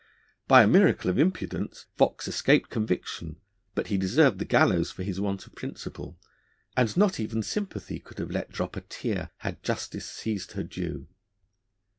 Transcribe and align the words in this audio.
By 0.47 0.63
a 0.63 0.67
miracle 0.67 1.11
of 1.11 1.19
impudence 1.19 1.85
Vaux 1.95 2.27
escaped 2.27 2.71
conviction, 2.71 3.39
but 3.75 3.85
he 3.89 3.99
deserved 3.99 4.39
the 4.39 4.45
gallows 4.45 4.89
for 4.89 5.03
his 5.03 5.21
want 5.21 5.45
of 5.45 5.53
principle, 5.53 6.19
and 6.75 6.97
not 6.97 7.19
even 7.19 7.43
sympathy 7.43 7.99
could 7.99 8.17
have 8.17 8.31
let 8.31 8.49
drop 8.51 8.75
a 8.75 8.81
tear, 8.81 9.29
had 9.41 9.61
justice 9.61 10.09
seized 10.09 10.53
her 10.53 10.63
due. 10.63 11.07